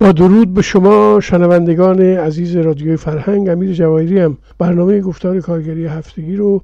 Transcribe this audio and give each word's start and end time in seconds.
با 0.00 0.12
درود 0.12 0.54
به 0.54 0.62
شما 0.62 1.20
شنوندگان 1.20 2.00
عزیز 2.00 2.56
رادیوی 2.56 2.96
فرهنگ 2.96 3.48
امیر 3.48 3.72
جواهری 3.72 4.20
هم 4.20 4.36
برنامه 4.58 5.00
گفتار 5.00 5.40
کارگری 5.40 5.86
هفتگی 5.86 6.36
رو 6.36 6.62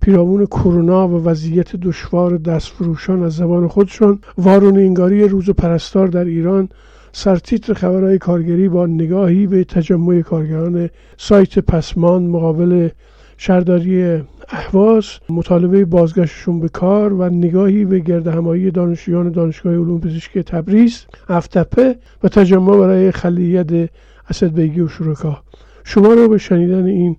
پیرامون 0.00 0.46
کرونا 0.46 1.08
و 1.08 1.24
وضعیت 1.24 1.76
دشوار 1.76 2.36
دستفروشان 2.36 3.22
از 3.22 3.36
زبان 3.36 3.68
خودشان 3.68 4.18
وارون 4.38 4.76
انگاری 4.76 5.28
روز 5.28 5.50
پرستار 5.50 6.06
در 6.06 6.24
ایران 6.24 6.68
سرتیتر 7.12 7.74
خبرهای 7.74 8.18
کارگری 8.18 8.68
با 8.68 8.86
نگاهی 8.86 9.46
به 9.46 9.64
تجمع 9.64 10.20
کارگران 10.20 10.90
سایت 11.16 11.58
پسمان 11.58 12.22
مقابل 12.26 12.88
شهرداری 13.36 14.22
احواز 14.48 15.04
مطالبه 15.28 15.84
بازگشتشون 15.84 16.60
به 16.60 16.68
کار 16.68 17.12
و 17.12 17.28
نگاهی 17.28 17.84
به 17.84 17.98
گرد 17.98 18.26
همایی 18.26 18.70
دانشجویان 18.70 19.30
دانشگاه 19.30 19.72
علوم 19.72 20.00
پزشکی 20.00 20.42
تبریز 20.42 21.04
افتپه 21.28 21.96
و 22.22 22.28
تجمع 22.28 22.76
برای 22.78 23.10
خلیت 23.10 23.90
اسد 24.30 24.54
بیگی 24.54 24.80
و 24.80 24.88
شرکا. 24.88 25.42
شما 25.84 26.14
رو 26.14 26.28
به 26.28 26.38
شنیدن 26.38 26.86
این 26.86 27.16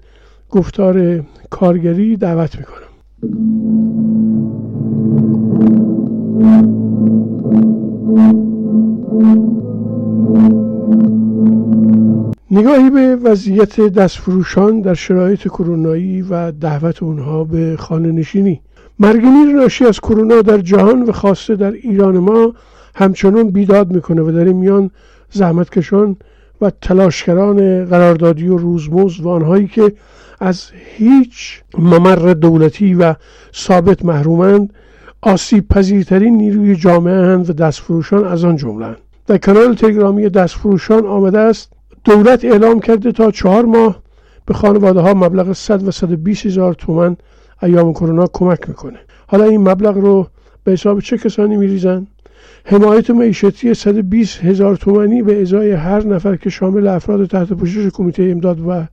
گفتار 0.50 1.26
کارگری 1.50 2.18
دعوت 2.18 2.56
می‌کنم. 2.58 2.88
نگاهی 12.58 12.90
به 12.90 13.16
وضعیت 13.16 13.82
دستفروشان 13.82 14.82
در 14.82 14.94
شرایط 14.94 15.48
کرونایی 15.48 16.22
و 16.22 16.52
دعوت 16.52 17.04
اونها 17.04 17.44
به 17.44 17.76
خانه 17.80 18.12
نشینی. 18.12 18.62
مرگمیر 19.00 19.56
ناشی 19.56 19.86
از 19.86 20.00
کرونا 20.00 20.42
در 20.42 20.58
جهان 20.58 21.04
و 21.04 21.12
خاصه 21.12 21.56
در 21.56 21.72
ایران 21.72 22.18
ما 22.18 22.54
همچنان 22.96 23.50
بیداد 23.50 23.94
می‌کنه 23.94 24.22
و 24.22 24.32
در 24.32 24.46
این 24.46 24.56
میان 24.56 24.92
زحمتکشان 25.32 26.18
و 26.62 26.72
تلاشگران 26.82 27.86
قراردادی 27.86 28.48
و 28.48 28.58
روزمز 28.58 29.20
و 29.20 29.30
آنهایی 29.30 29.68
که 29.68 29.94
از 30.40 30.64
هیچ 30.96 31.62
ممر 31.78 32.34
دولتی 32.34 32.94
و 32.94 33.16
ثابت 33.56 34.06
محرومند 34.06 34.74
آسیب 35.22 35.68
پذیرترین 35.68 36.38
نیروی 36.38 36.76
جامعه 36.76 37.26
هند 37.26 37.50
و 37.50 37.54
دستفروشان 37.54 38.26
از 38.26 38.46
آن 38.46 38.56
جمله 38.56 38.96
در 39.28 39.38
کانال 39.38 39.76
تلگرامی 39.76 40.30
دستفروشان 40.30 41.06
آمده 41.06 41.40
است 41.40 41.77
دولت 42.08 42.46
اعلام 42.46 42.80
کرده 42.80 43.12
تا 43.12 43.32
چهار 43.32 43.66
ماه 43.66 44.00
به 44.46 44.54
خانواده 44.54 45.00
ها 45.00 45.14
مبلغ 45.14 45.54
100 45.54 45.88
و 45.88 45.92
120 45.92 46.46
هزار 46.46 46.74
تومن 46.74 47.18
ایام 47.64 47.94
کرونا 47.94 48.28
کمک 48.34 48.70
می‌کنه. 48.70 49.00
حالا 49.28 49.44
این 49.44 49.70
مبلغ 49.70 49.98
رو 49.98 50.28
به 50.64 50.72
حساب 50.72 51.00
چه 51.00 51.17
کسانی 51.17 51.58
میریزن؟ 51.58 52.08
حمایت 52.66 53.10
معیشتی 53.10 53.73
120 53.73 54.44
هزار 54.44 54.76
تومانی 54.76 55.22
به 55.22 55.42
ازای 55.42 55.72
هر 55.72 56.06
نفر 56.06 56.36
که 56.36 56.50
شامل 56.50 56.88
افراد 56.88 57.26
تحت 57.26 57.54
پوشش 57.54 57.90
کمیته 57.94 58.23
امداد 58.23 58.67
و 58.67 58.84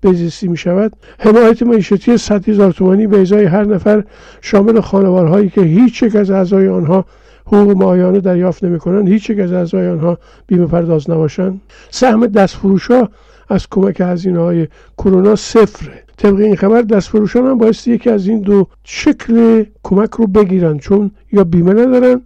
بهزیستی 0.00 0.48
می 0.48 0.56
شود 0.56 0.92
حمایت 1.18 1.62
معیشتی 1.62 2.16
100 2.16 2.48
هزار 2.48 2.72
تومانی 2.72 3.06
به 3.06 3.20
ازای 3.20 3.44
هر 3.44 3.64
نفر 3.64 4.04
شامل 4.40 4.80
خانوارهایی 4.80 5.48
که 5.48 5.60
هیچ 5.60 6.02
یک 6.02 6.16
از 6.16 6.30
اعضای 6.30 6.68
آنها 6.68 7.04
حقوق 7.52 7.76
ماهیانه 7.76 8.20
دریافت 8.20 8.64
نمی‌کنند 8.64 9.08
هیچ 9.08 9.30
یک 9.30 9.38
از 9.38 9.52
اعضای 9.52 9.88
آنها 9.88 10.18
بیمه 10.46 10.66
پرداز 10.66 11.10
نباشند. 11.10 11.60
سهم 11.90 12.26
دستفروشها 12.26 13.08
از 13.48 13.66
کمک 13.70 14.00
هزینه 14.00 14.38
های 14.40 14.68
کرونا 14.98 15.36
صفره. 15.36 16.02
طبق 16.16 16.36
این 16.36 16.56
خبر 16.56 16.82
دستفروشان 16.82 17.46
هم 17.46 17.58
بایستی 17.58 17.92
یکی 17.92 18.10
از 18.10 18.26
این 18.26 18.40
دو 18.40 18.66
شکل 18.84 19.64
کمک 19.82 20.10
رو 20.10 20.26
بگیرن 20.26 20.78
چون 20.78 21.10
یا 21.32 21.44
بیمه 21.44 21.72
ندارن 21.72 22.20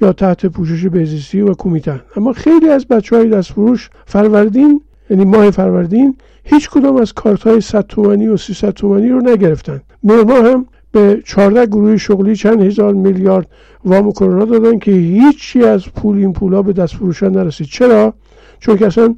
یا 0.00 0.12
تحت 0.12 0.46
پوشش 0.46 0.86
بهزیستی 0.86 1.40
و 1.40 1.54
کمیتن 1.54 2.00
اما 2.16 2.32
خیلی 2.32 2.68
از 2.68 2.86
بچه 2.86 3.16
های 3.16 3.28
دستفروش 3.28 3.90
فروردین 4.06 4.80
یعنی 5.10 5.24
ماه 5.24 5.50
فروردین 5.50 6.16
هیچ 6.44 6.70
کدام 6.70 6.96
از 6.96 7.12
کارت 7.12 7.42
های 7.42 7.60
100 7.60 7.86
تومانی 7.86 8.28
و 8.28 8.36
300 8.36 8.70
تومانی 8.70 9.08
رو 9.08 9.20
نگرفتن. 9.20 9.80
مهرما 10.02 10.34
هم 10.34 10.66
به 10.94 11.22
14 11.24 11.66
گروه 11.66 11.96
شغلی 11.96 12.36
چند 12.36 12.62
هزار 12.62 12.94
میلیارد 12.94 13.46
وام 13.84 14.12
کرونا 14.12 14.44
دادن 14.44 14.78
که 14.78 14.90
هیچی 14.90 15.62
از 15.62 15.84
پول 15.88 16.16
این 16.16 16.32
پولا 16.32 16.62
به 16.62 16.72
دست 16.72 16.94
فروشان 16.94 17.32
نرسید. 17.32 17.66
چرا؟ 17.66 18.14
چون 18.60 18.76
که 18.76 18.86
اصلا 18.86 19.14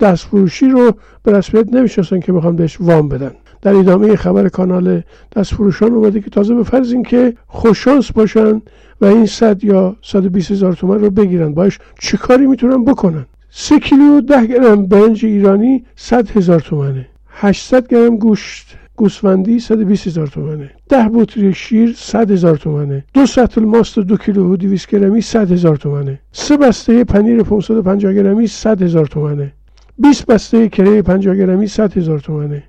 دست 0.00 0.26
فروشی 0.26 0.68
رو 0.68 0.92
به 1.22 1.32
رسمیت 1.32 1.74
نمی‌شناسن 1.74 2.20
که 2.20 2.32
بخوان 2.32 2.56
بهش 2.56 2.76
وام 2.80 3.08
بدن. 3.08 3.30
در 3.62 3.76
ادامه 3.76 4.16
خبر 4.16 4.48
کانال 4.48 5.02
دست 5.36 5.54
فروشان 5.54 5.92
اومده 5.92 6.20
که 6.20 6.30
تازه 6.30 6.54
به 6.54 6.62
فرض 6.62 6.92
اینکه 6.92 7.34
خوششانس 7.46 8.12
باشن 8.12 8.62
و 9.00 9.04
این 9.06 9.26
100 9.26 9.64
یا 9.64 9.96
120 10.02 10.50
هزار 10.50 10.72
تومن 10.72 11.00
رو 11.00 11.10
بگیرن. 11.10 11.54
باش 11.54 11.78
چه 12.00 12.16
کاری 12.16 12.46
می‌تونن 12.46 12.84
بکنن؟ 12.84 13.26
سه 13.50 13.78
کیلو 13.78 14.20
ده 14.20 14.46
گرم 14.46 14.86
برنج 14.86 15.24
ایرانی 15.24 15.84
100 15.96 16.30
هزار 16.30 16.60
تومنه. 16.60 17.08
800 17.30 17.88
گرم 17.88 18.16
گوشت. 18.16 18.76
گوسفندی 18.96 19.60
120 19.60 20.06
هزار 20.06 20.26
تومنه. 20.26 20.70
ده 20.88 21.08
بطری 21.08 21.54
شیر 21.54 21.94
100 21.96 22.30
هزار 22.30 22.56
تومنه. 22.56 23.04
دو 23.14 23.26
سطل 23.26 23.64
ماست 23.64 23.98
دو 23.98 24.16
کیلو 24.16 24.52
و 24.52 24.56
200 24.56 24.88
گرمی 24.90 25.20
100 25.20 25.52
هزار 25.52 25.76
تومنه. 25.76 26.20
سه 26.32 26.56
بسته 26.56 27.04
پنیر 27.04 27.42
550 27.42 28.12
گرمی 28.14 28.46
100 28.46 28.82
هزار 28.82 29.06
تومنه. 29.06 29.52
20 29.98 30.26
بسته 30.26 30.68
کره 30.68 31.02
50 31.02 31.36
گرمی 31.36 31.66
100 31.66 31.96
هزار 31.96 32.18
تومنه. 32.18 32.62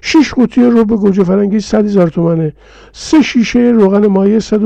6 0.00 0.34
قوطی 0.34 0.62
رب 0.62 0.86
گوجه 0.86 1.24
فرنگی 1.24 1.60
100 1.60 1.84
هزار 1.84 2.08
تومنه. 2.08 2.52
سه 2.92 3.22
شیشه 3.22 3.58
روغن 3.58 4.06
مایع 4.06 4.38
100 4.38 4.62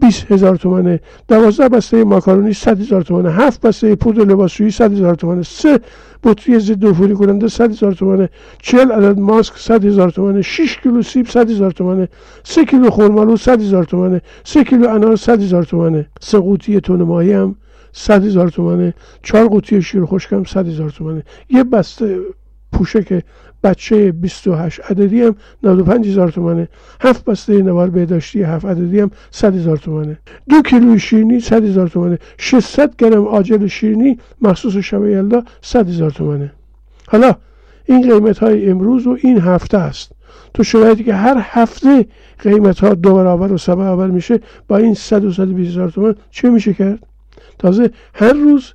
20 0.00 0.32
هزار 0.32 0.56
تومنه 0.56 1.00
دوازده 1.28 1.68
بسته 1.68 2.04
ماکارونی 2.04 2.52
100 2.52 2.80
هزار 2.80 3.02
تومنه 3.02 3.30
هفت 3.30 3.60
بسته 3.60 3.94
پودر 3.94 4.24
لباسشویی 4.24 4.70
100 4.70 4.92
هزار 4.92 5.14
تومنه 5.14 5.42
سه 5.42 5.80
بطری 6.24 6.58
ضد 6.58 6.86
عفونی 6.86 7.14
کننده 7.14 7.48
100 7.48 7.70
هزار 7.70 7.92
تومنه 7.92 8.28
40 8.58 8.92
عدد 8.92 9.18
ماسک 9.18 9.52
100 9.56 9.84
هزار 9.84 10.10
تومنه 10.10 10.42
6 10.42 10.78
کیلو 10.82 11.02
سیب 11.02 11.28
100 11.28 11.50
هزار 11.50 11.70
تومنه 11.70 12.08
3 12.44 12.64
کیلو 12.64 12.90
خرمالو 12.90 13.36
100 13.36 13.60
هزار 13.60 13.84
تومنه 13.84 14.20
3 14.44 14.64
کیلو 14.64 14.88
انار 14.88 15.16
100 15.16 15.42
هزار 15.42 15.62
تومنه 15.62 16.06
سه 16.20 16.38
قوطی 16.38 16.80
تون 16.80 17.02
ماهی 17.02 17.32
هم 17.32 17.54
100 17.92 18.24
هزار 18.24 18.48
تومنه 18.48 18.94
4 19.22 19.48
قوطی 19.48 19.82
شیر 19.82 20.04
خشکم 20.04 20.44
100 20.44 20.68
هزار 20.68 20.90
تومنه. 20.90 21.22
یه 21.50 21.64
بسته 21.64 22.18
پوشک 22.82 23.24
بچه 23.64 24.12
28 24.12 24.80
عددی 24.90 25.22
هم 25.22 25.36
95 25.62 26.08
هزار 26.08 26.28
تومنه. 26.28 26.68
هفت 27.00 27.24
بسته 27.24 27.62
نوار 27.62 27.90
بهداشتی 27.90 28.42
هفت 28.42 28.64
عددی 28.64 29.00
هم 29.00 29.10
100 29.30 29.56
هزار 29.56 29.76
تومنه. 29.76 30.18
دو 30.48 30.62
کیلو 30.62 30.98
شیرینی 30.98 31.40
100 31.40 31.64
هزار 31.64 31.88
تومنه. 31.88 32.18
600 32.38 32.96
گرم 32.96 33.26
آجل 33.26 33.66
شیرینی 33.66 34.18
مخصوص 34.40 34.76
شب 34.76 35.04
یلدا 35.04 35.42
100 35.62 35.88
هزار 35.88 36.10
تومنه. 36.10 36.52
حالا 37.08 37.34
این 37.84 38.02
قیمت 38.02 38.38
های 38.38 38.70
امروز 38.70 39.06
و 39.06 39.16
این 39.22 39.40
هفته 39.40 39.78
است. 39.78 40.12
تو 40.54 40.62
شرایطی 40.62 41.04
که 41.04 41.14
هر 41.14 41.36
هفته 41.38 42.06
قیمت 42.38 42.78
ها 42.80 42.94
دو 42.94 43.14
برابر 43.14 43.52
و 43.52 43.58
سه 43.58 43.74
برابر 43.74 44.06
میشه 44.06 44.40
با 44.68 44.76
این 44.76 44.94
100 44.94 45.24
و 45.24 45.32
120 45.32 45.70
هزار 45.70 45.90
تومن 45.90 46.14
چه 46.30 46.50
میشه 46.50 46.74
کرد؟ 46.74 47.06
تازه 47.58 47.90
هر 48.14 48.32
روز 48.32 48.72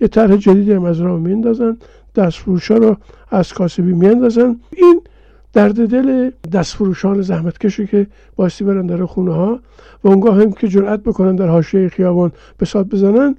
یه 0.00 0.08
طرح 0.08 0.36
جدیدی 0.36 0.72
هم 0.72 0.84
از 0.84 1.00
راه 1.00 1.20
میندازن. 1.20 1.76
دستفروشا 2.16 2.76
رو 2.76 2.96
از 3.30 3.52
کاسبی 3.52 3.92
میاندازن. 3.92 4.56
این 4.76 5.00
درد 5.52 5.86
دل 5.86 6.30
دستفروشان 6.52 7.22
زحمتکشی 7.22 7.86
که 7.86 8.06
باستی 8.36 8.64
برن 8.64 8.86
در 8.86 9.04
خونه 9.04 9.32
ها 9.32 9.60
و 10.04 10.08
اونگاه 10.08 10.40
هم 10.40 10.52
که 10.52 10.68
جرأت 10.68 11.00
بکنن 11.02 11.36
در 11.36 11.48
حاشیه 11.48 11.88
خیابان 11.88 12.32
بسات 12.60 12.86
بزنن 12.86 13.36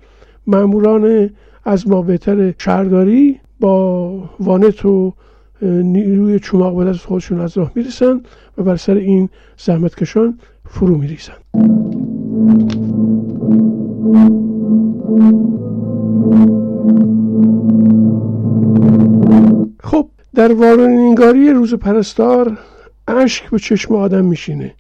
ماموران 0.48 1.30
از 1.66 1.88
ما 1.88 2.02
بهتر 2.02 2.54
شهرداری 2.58 3.40
با 3.60 4.10
وانت 4.40 4.86
و 4.86 5.14
نیروی 5.62 6.40
چماق 6.40 6.78
به 6.78 6.86
دست 6.86 7.06
خودشون 7.06 7.40
از 7.40 7.58
راه 7.58 7.72
می‌رسن 7.76 8.22
و 8.58 8.64
بر 8.64 8.76
سر 8.76 8.94
این 8.94 9.30
زحمتکشان 9.58 10.40
فرو 10.66 10.98
میریزن. 10.98 11.34
خب 19.88 20.10
در 20.36 20.54
وارونه‌نگاری 20.54 21.50
روز 21.50 21.74
پرستار 21.74 22.58
اشک 23.08 23.50
به 23.50 23.60
چشم 23.60 23.96
آدم 23.96 24.26
میشینه. 24.26 24.74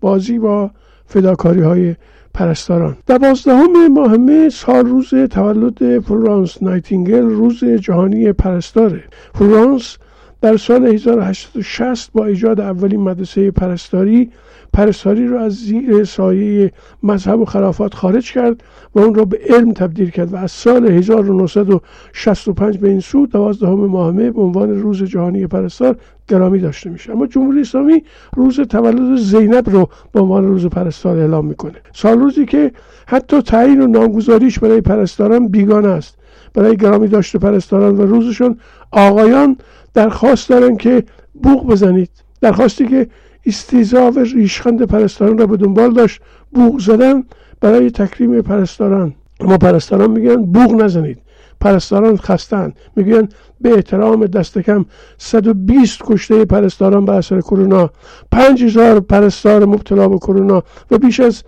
بازی 0.00 0.38
با 0.38 0.70
فداکاری 1.06 1.60
های 1.60 1.94
پرستاران. 2.34 2.96
دوازدهم 3.06 3.86
ماه 3.88 4.16
مه 4.16 4.48
سال 4.48 4.86
روز 4.86 5.14
تولد 5.14 6.00
فلورانس 6.00 6.62
نایتینگل 6.62 7.22
روز 7.22 7.64
جهانی 7.64 8.32
پرستاره. 8.32 9.04
فلورانس 9.34 9.96
در 10.42 10.56
سال 10.56 10.86
1860 10.86 12.12
با 12.12 12.24
ایجاد 12.26 12.60
اولین 12.60 13.00
مدرسه 13.00 13.50
پرستاری 13.50 14.30
پرستاری 14.72 15.28
را 15.28 15.40
از 15.40 15.52
زیر 15.52 16.04
سایه 16.04 16.72
مذهب 17.02 17.40
و 17.40 17.44
خلافات 17.44 17.94
خارج 17.94 18.32
کرد 18.32 18.62
و 18.94 19.00
اون 19.00 19.14
را 19.14 19.24
به 19.24 19.40
علم 19.48 19.72
تبدیل 19.72 20.10
کرد 20.10 20.32
و 20.32 20.36
از 20.36 20.50
سال 20.50 20.86
1965 20.86 22.78
به 22.78 22.88
این 22.88 23.00
سو 23.00 23.26
دوازدهم 23.26 23.86
ماه 23.86 24.12
به 24.12 24.40
عنوان 24.40 24.82
روز 24.82 25.02
جهانی 25.02 25.46
پرستار 25.46 25.96
گرامی 26.28 26.58
داشته 26.58 26.90
میشه. 26.90 27.12
اما 27.12 27.26
جمهوری 27.26 27.60
اسلامی 27.60 28.04
روز 28.36 28.60
تولد 28.60 29.16
زینب 29.16 29.70
رو 29.70 29.88
به 30.12 30.20
عنوان 30.20 30.46
روز 30.46 30.66
پرستار 30.66 31.18
اعلام 31.18 31.46
می‌کنه. 31.46 31.76
سال 31.92 32.18
روزی 32.18 32.46
که 32.46 32.72
حتی 33.06 33.42
تعیین 33.42 33.80
و 33.80 33.86
نامگذاریش 33.86 34.58
برای 34.58 34.80
پرستاران 34.80 35.48
بیگانه 35.48 35.88
است. 35.88 36.18
برای 36.54 36.76
گرامی 36.76 37.08
داشته 37.08 37.38
پرستاران 37.38 37.96
و 37.96 38.02
روزشون 38.02 38.58
آقایان 38.90 39.56
درخواست 39.94 40.48
دارن 40.48 40.76
که 40.76 41.04
بوق 41.42 41.66
بزنید. 41.66 42.10
درخواستی 42.40 42.86
که 42.86 43.08
استیزا 43.46 44.10
و 44.10 44.18
ریشخند 44.18 44.82
پرستاران 44.82 45.38
را 45.38 45.46
به 45.46 45.56
دنبال 45.56 45.92
داشت 45.92 46.20
بوق 46.52 46.80
زدن 46.80 47.24
برای 47.60 47.90
تکریم 47.90 48.42
پرستاران. 48.42 49.14
اما 49.40 49.58
پرستاران 49.58 50.10
میگن 50.10 50.36
بوق 50.36 50.82
نزنید. 50.82 51.18
پرستاران 51.60 52.16
خستن 52.16 52.72
میگن 52.96 53.28
به 53.60 53.74
احترام 53.74 54.26
دست 54.26 54.58
کم 54.58 54.84
120 55.18 55.98
کشته 56.02 56.44
پرستاران 56.44 57.04
به 57.04 57.12
اثر 57.12 57.40
کرونا 57.40 57.90
5000 58.30 59.00
پرستار 59.00 59.64
مبتلا 59.64 60.08
به 60.08 60.18
کرونا 60.18 60.62
و 60.90 60.98
بیش 60.98 61.20
از 61.20 61.42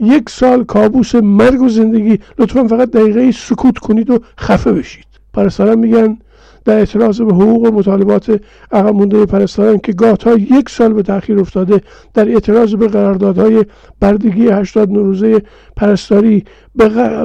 یک 0.00 0.30
سال 0.30 0.64
کابوس 0.64 1.14
مرگ 1.14 1.62
و 1.62 1.68
زندگی. 1.68 2.20
لطفا 2.38 2.66
فقط 2.66 2.90
دقیقه 2.90 3.30
سکوت 3.32 3.78
کنید 3.78 4.10
و 4.10 4.18
خفه 4.38 4.72
بشید. 4.72 5.06
پرستاران 5.32 5.78
میگن 5.78 6.18
در 6.66 6.78
اعتراض 6.78 7.20
به 7.20 7.34
حقوق 7.34 7.62
و 7.62 7.70
مطالبات 7.70 8.40
عقب 8.72 8.94
مونده 8.94 9.26
پرستاران 9.26 9.78
که 9.78 9.92
گاه 9.92 10.16
تا 10.16 10.34
یک 10.34 10.68
سال 10.68 10.92
به 10.92 11.02
تاخیر 11.02 11.40
افتاده 11.40 11.80
در 12.14 12.28
اعتراض 12.28 12.74
به 12.74 12.88
قراردادهای 12.88 13.64
بردگی 14.00 14.48
80 14.48 14.90
نوروزه 14.90 15.42
پرستاری 15.76 16.44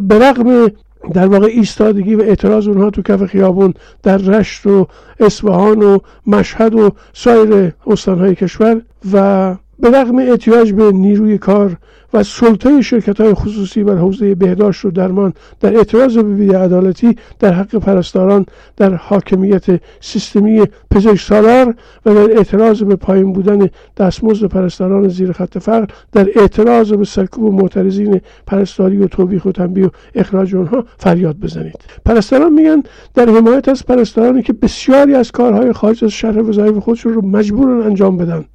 به 0.07 0.19
رغم 0.19 0.71
در 1.13 1.27
واقع 1.27 1.47
ایستادگی 1.47 2.15
و 2.15 2.21
اعتراض 2.21 2.67
اونها 2.67 2.89
تو 2.89 3.01
کف 3.01 3.25
خیابون 3.25 3.73
در 4.03 4.17
رشت 4.17 4.65
و 4.65 4.87
اصفهان 5.19 5.83
و 5.83 5.97
مشهد 6.27 6.75
و 6.75 6.91
سایر 7.13 7.73
استانهای 7.87 8.35
کشور 8.35 8.81
و 9.13 9.55
به 9.81 9.89
رغم 9.89 10.19
احتیاج 10.19 10.73
به 10.73 10.91
نیروی 10.91 11.37
کار 11.37 11.77
و 12.13 12.23
سلطه 12.23 12.81
شرکت 12.81 13.21
های 13.21 13.33
خصوصی 13.33 13.83
بر 13.83 13.95
حوزه 13.95 14.35
بهداشت 14.35 14.85
و 14.85 14.91
درمان 14.91 15.33
در 15.59 15.75
اعتراض 15.75 16.17
به 16.17 16.35
بیعدالتی 16.35 17.15
در 17.39 17.53
حق 17.53 17.75
پرستاران 17.75 18.45
در 18.77 18.93
حاکمیت 18.93 19.65
سیستمی 19.99 20.61
پزشک 20.91 21.27
سالار 21.27 21.75
و 22.05 22.13
در 22.13 22.37
اعتراض 22.37 22.83
به 22.83 22.95
پایین 22.95 23.33
بودن 23.33 23.69
دستمزد 23.97 24.47
پرستاران 24.47 25.07
زیر 25.07 25.31
خط 25.31 25.57
فقر 25.57 25.85
در 26.11 26.27
اعتراض 26.35 26.93
به 26.93 27.05
سرکوب 27.05 27.53
معترضین 27.53 28.21
پرستاری 28.47 28.97
و 28.97 29.07
توبیخ 29.07 29.45
و 29.45 29.51
تنبیه 29.51 29.85
و 29.85 29.89
اخراج 30.15 30.55
آنها 30.55 30.85
فریاد 30.97 31.35
بزنید. 31.37 31.79
پرستاران 32.05 32.53
میگن 32.53 32.83
در 33.13 33.29
حمایت 33.29 33.69
از 33.69 33.85
پرستارانی 33.85 34.41
که 34.41 34.53
بسیاری 34.53 35.15
از 35.15 35.31
کارهای 35.31 35.73
خارج 35.73 36.03
از 36.03 36.11
شهر 36.11 36.41
وظایف 36.49 36.77
خودشون 36.77 37.13
رو 37.13 37.25
مجبورن 37.25 37.81
انجام 37.81 38.17
بدن. 38.17 38.45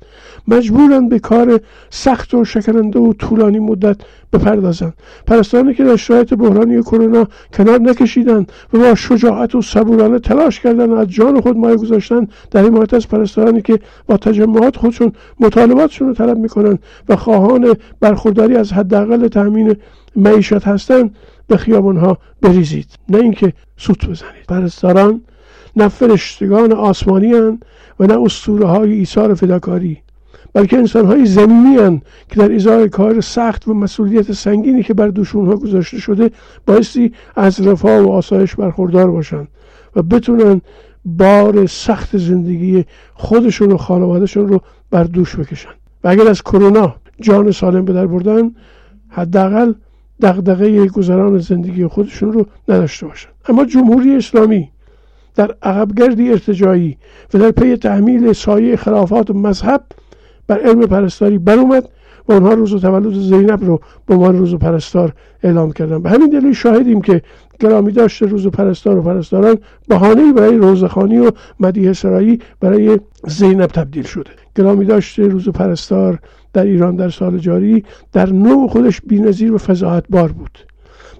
مجبورن 0.48 1.08
به 1.08 1.18
کار 1.18 1.60
سخت 1.90 2.34
و 2.34 2.44
شکننده 2.44 2.98
و 2.98 3.12
طولانی 3.12 3.58
مدت 3.58 3.96
بپردازند 4.32 4.94
پرستارانی 5.26 5.74
که 5.74 5.84
در 5.84 5.96
شرایط 5.96 6.34
بحرانی 6.34 6.82
کرونا 6.82 7.28
کنار 7.52 7.78
نکشیدند 7.78 8.52
و 8.72 8.78
با 8.78 8.94
شجاعت 8.94 9.54
و 9.54 9.62
صبورانه 9.62 10.18
تلاش 10.18 10.60
کردن 10.60 10.92
از 10.92 11.08
جان 11.08 11.40
خود 11.40 11.56
مایه 11.56 11.76
گذاشتن 11.76 12.28
در 12.50 12.64
حمایت 12.64 12.94
از 12.94 13.08
پرستارانی 13.08 13.62
که 13.62 13.78
با 14.06 14.16
تجمعات 14.16 14.76
خودشون 14.76 15.12
مطالباتشون 15.40 16.08
رو 16.08 16.14
طلب 16.14 16.38
می‌کنن 16.38 16.78
و 17.08 17.16
خواهان 17.16 17.76
برخورداری 18.00 18.56
از 18.56 18.72
حداقل 18.72 19.28
تامین 19.28 19.76
معیشت 20.16 20.68
هستند 20.68 21.14
به 21.48 21.56
خیابانها 21.56 22.18
بریزید. 22.42 22.88
نه 23.08 23.18
اینکه 23.18 23.52
سوت 23.76 24.04
بزنید. 24.06 24.46
پرستاران 24.48 25.20
نه 25.76 25.88
فرشتگان 25.88 26.72
آسمانی 26.72 27.32
هن 27.32 27.60
و 28.00 28.06
نه 28.06 28.22
اسطوره 28.22 28.66
های 28.66 28.92
ایثار 28.92 29.34
فداکاری. 29.34 30.02
بلکه 30.56 30.78
انسان 30.78 31.06
های 31.06 31.26
زمینی 31.26 31.76
هن 31.76 32.02
که 32.28 32.36
در 32.36 32.54
ازای 32.54 32.88
کار 32.88 33.20
سخت 33.20 33.68
و 33.68 33.74
مسئولیت 33.74 34.32
سنگینی 34.32 34.82
که 34.82 34.94
بر 34.94 35.08
دوشون 35.08 35.46
ها 35.46 35.56
گذاشته 35.56 35.98
شده 35.98 36.30
بایستی 36.66 37.12
از 37.36 37.66
رفاه 37.66 38.00
و 38.00 38.10
آسایش 38.10 38.54
برخوردار 38.54 39.10
باشند 39.10 39.48
و 39.96 40.02
بتونن 40.02 40.60
بار 41.04 41.66
سخت 41.66 42.16
زندگی 42.16 42.84
خودشون 43.14 43.72
و 43.72 43.76
خانوادهشون 43.76 44.48
رو 44.48 44.60
بر 44.90 45.04
دوش 45.04 45.36
بکشن 45.36 45.70
و 46.04 46.08
اگر 46.08 46.28
از 46.28 46.42
کرونا 46.42 46.94
جان 47.20 47.50
سالم 47.50 47.84
به 47.84 47.92
در 47.92 48.06
بردن 48.06 48.54
حداقل 49.08 49.72
دغدغه 50.22 50.86
گذران 50.86 51.38
زندگی 51.38 51.86
خودشون 51.86 52.32
رو 52.32 52.46
نداشته 52.68 53.06
باشن 53.06 53.28
اما 53.48 53.64
جمهوری 53.64 54.16
اسلامی 54.16 54.70
در 55.34 55.54
عقبگردی 55.62 56.30
ارتجایی 56.30 56.96
و 57.34 57.38
در 57.38 57.50
پی 57.50 57.76
تحمیل 57.76 58.32
سایه 58.32 58.76
خلافات 58.76 59.30
و 59.30 59.34
مذهب 59.34 59.82
بر 60.46 60.58
علم 60.58 60.80
پرستاری 60.80 61.40
اومد 61.46 61.88
و 62.28 62.32
اونها 62.32 62.54
روز 62.54 62.80
تولد 62.80 63.12
زینب 63.12 63.64
رو 63.64 63.80
به 64.06 64.14
عنوان 64.14 64.38
روز 64.38 64.54
پرستار 64.54 65.12
اعلام 65.42 65.72
کردن 65.72 66.02
به 66.02 66.10
همین 66.10 66.30
دلیل 66.30 66.52
شاهدیم 66.52 67.00
که 67.00 67.22
گرامی 67.60 67.92
داشت 67.92 68.22
روز 68.22 68.46
پرستار 68.46 68.98
و 68.98 69.02
پرستاران 69.02 69.58
بهانه 69.88 70.32
برای 70.32 70.56
روزخانی 70.56 71.18
و 71.18 71.30
مدیه 71.60 71.92
سرایی 71.92 72.38
برای 72.60 72.98
زینب 73.26 73.66
تبدیل 73.66 74.04
شده. 74.04 74.30
گرامی 74.54 74.84
داشت 74.84 75.18
روز 75.18 75.48
پرستار 75.48 76.18
در 76.52 76.64
ایران 76.64 76.96
در 76.96 77.10
سال 77.10 77.38
جاری 77.38 77.84
در 78.12 78.32
نوع 78.32 78.68
خودش 78.68 79.00
بینظیر 79.00 79.52
و 79.52 79.58
فضاحت 79.58 80.04
بار 80.10 80.32
بود. 80.32 80.58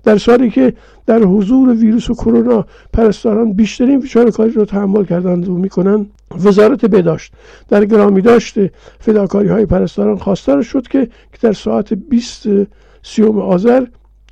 در 0.05 0.19
سالی 0.19 0.51
که 0.51 0.73
در 1.07 1.19
حضور 1.19 1.69
ویروس 1.69 2.11
و 2.11 2.15
کرونا 2.15 2.67
پرستاران 2.93 3.53
بیشترین 3.53 4.01
فشار 4.01 4.31
کاری 4.31 4.53
را 4.53 4.65
تحمل 4.65 5.05
کردند 5.05 5.49
و 5.49 5.59
می‌کنند. 5.59 6.11
وزارت 6.45 6.87
بهداشت. 6.87 7.33
در 7.69 7.85
گرامی 7.85 8.23
داشت 8.23 8.55
فداکاری 8.99 9.49
های 9.49 9.67
پرستاران 9.67 10.17
خواستار 10.17 10.63
شد 10.63 10.89
که 10.89 11.09
در 11.41 11.53
ساعت 11.53 11.95
20 11.95 12.47
سیوم 13.03 13.39
آذر 13.39 13.87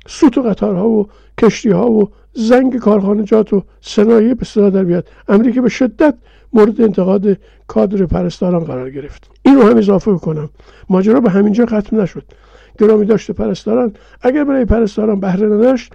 سوت 0.07 0.37
و 0.37 0.41
قطارها 0.41 0.89
و 0.89 1.07
کشتی 1.41 1.69
ها 1.69 1.91
و 1.91 2.09
زنگ 2.33 2.77
کارخانجات 2.77 3.53
و 3.53 3.63
صنایع 3.81 4.33
به 4.33 4.45
صدا 4.45 4.69
در 4.69 4.83
بیاد. 4.83 5.07
امری 5.27 5.53
که 5.53 5.61
به 5.61 5.69
شدت 5.69 6.15
مورد 6.53 6.81
انتقاد 6.81 7.37
کادر 7.67 8.05
پرستاران 8.05 8.63
قرار 8.63 8.89
گرفت. 8.89 9.29
این 9.41 9.55
رو 9.55 9.63
هم 9.63 9.77
اضافه 9.77 10.13
کنم 10.13 10.49
ماجرا 10.89 11.19
به 11.19 11.29
همینجا 11.29 11.65
ختم 11.65 12.01
نشد. 12.01 12.23
گرامی 12.77 13.05
داشته 13.05 13.33
پرستاران 13.33 13.93
اگر 14.21 14.43
برای 14.43 14.65
پرستاران 14.65 15.19
بهره 15.19 15.47
نداشت 15.47 15.93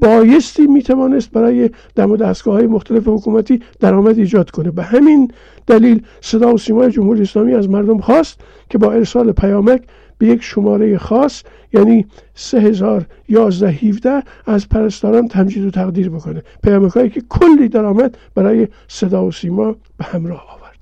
بایستی 0.00 0.66
می‌توانست 0.66 1.30
برای 1.30 1.70
دم 1.94 2.10
و 2.10 2.16
دستگاه 2.16 2.54
های 2.54 2.66
مختلف 2.66 3.08
حکومتی 3.08 3.60
درآمد 3.80 4.18
ایجاد 4.18 4.50
کنه. 4.50 4.70
به 4.70 4.82
همین 4.82 5.30
دلیل 5.66 6.02
صدا 6.20 6.54
و 6.54 6.58
سیمای 6.58 6.90
جمهوری 6.90 7.22
اسلامی 7.22 7.54
از 7.54 7.70
مردم 7.70 7.98
خواست 7.98 8.40
که 8.70 8.78
با 8.78 8.92
ارسال 8.92 9.32
پیامک 9.32 9.82
به 10.18 10.26
یک 10.26 10.42
شماره 10.42 10.98
خاص 10.98 11.42
یعنی 11.72 12.06
3011 12.34 13.68
17 13.68 14.22
از 14.46 14.68
پرستاران 14.68 15.28
تمجید 15.28 15.64
و 15.64 15.70
تقدیر 15.70 16.10
بکنه. 16.10 16.42
پیامک 16.62 16.92
هایی 16.92 17.10
که 17.10 17.22
کلی 17.28 17.68
درآمد 17.68 18.18
برای 18.34 18.68
صدا 18.88 19.26
و 19.26 19.32
سیما 19.32 19.76
به 19.96 20.04
همراه 20.04 20.44
آورد. 20.48 20.78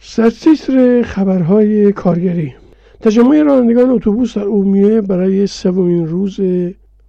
سرتیتر 0.00 1.02
خبرهای 1.02 1.92
کارگری. 1.92 2.54
تجمع 3.00 3.42
رانندگان 3.42 3.90
اتوبوس 3.90 4.34
در 4.34 4.44
اومیه 4.44 5.00
برای 5.00 5.46
سومین 5.46 6.06
روز 6.06 6.40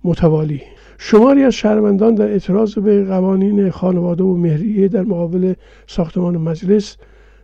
متوالی. 0.03 0.61
شماری 0.97 1.43
از 1.43 1.53
شهروندان 1.53 2.15
در 2.15 2.27
اعتراض 2.27 2.77
به 2.77 3.05
قوانین 3.05 3.69
خانواده 3.69 4.23
و 4.23 4.37
مهریه 4.37 4.87
در 4.87 5.03
مقابل 5.03 5.53
ساختمان 5.87 6.37
مجلس 6.37 6.97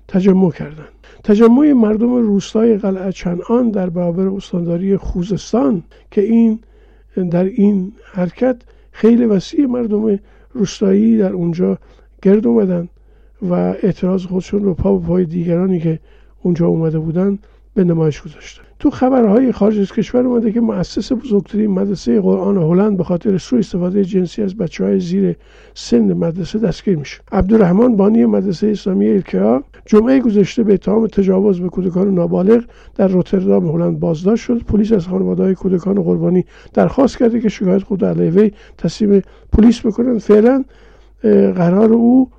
تجمع 0.07 0.51
کردند. 0.51 0.89
تجمع 1.23 1.73
مردم 1.73 2.15
روستای 2.15 2.77
قلعه 2.77 3.11
چنان 3.11 3.71
در 3.71 3.89
برابر 3.89 4.27
استانداری 4.27 4.97
خوزستان 4.97 5.83
که 6.11 6.21
این 6.21 6.59
در 7.23 7.43
این 7.43 7.91
حرکت 8.13 8.57
خیلی 8.95 9.25
وسیع 9.25 9.65
مردم 9.65 10.19
روستایی 10.53 11.17
در 11.17 11.33
اونجا 11.33 11.77
گرد 12.21 12.47
اومدن 12.47 12.89
و 13.41 13.53
اعتراض 13.53 14.25
خودشون 14.25 14.63
رو 14.63 14.73
پا 14.73 14.97
به 14.97 15.07
پای 15.07 15.25
دیگرانی 15.25 15.79
که 15.79 15.99
اونجا 16.41 16.67
اومده 16.67 16.99
بودن 16.99 17.39
به 17.73 17.83
نمایش 17.83 18.21
گذاشتن. 18.21 18.63
تو 18.85 18.91
خبرهای 18.91 19.51
خارج 19.51 19.79
از 19.79 19.91
کشور 19.91 20.27
اومده 20.27 20.51
که 20.51 20.61
مؤسس 20.61 21.11
بزرگترین 21.11 21.71
مدرسه 21.71 22.21
قرآن 22.21 22.57
هلند 22.57 22.97
به 22.97 23.03
خاطر 23.03 23.37
سوء 23.37 23.59
استفاده 23.59 24.05
جنسی 24.05 24.41
از 24.41 24.57
بچه 24.57 24.83
های 24.83 24.99
زیر 24.99 25.35
سن 25.73 26.13
مدرسه 26.13 26.59
دستگیر 26.59 26.97
میشه. 26.97 27.21
عبدالرحمن 27.31 27.95
بانی 27.95 28.25
مدرسه 28.25 28.67
اسلامی 28.67 29.09
الکیا 29.09 29.63
جمعه 29.85 30.19
گذشته 30.19 30.63
به 30.63 30.73
اتهام 30.73 31.07
تجاوز 31.07 31.61
به 31.61 31.69
کودکان 31.69 32.13
نابالغ 32.13 32.63
در 32.95 33.07
روتردام 33.07 33.67
هلند 33.67 33.99
بازداشت 33.99 34.43
شد. 34.43 34.63
پلیس 34.63 34.91
از 34.91 35.07
خانواده 35.07 35.55
کودکان 35.55 36.03
قربانی 36.03 36.45
درخواست 36.73 37.17
کرده 37.17 37.39
که 37.41 37.49
شکایت 37.49 37.83
خود 37.83 38.05
علیه 38.05 38.51
تسلیم 38.77 39.21
پلیس 39.51 39.85
بکنن 39.85 40.17
فعلا 40.17 40.63
قرار 41.55 41.93
او 41.93 42.29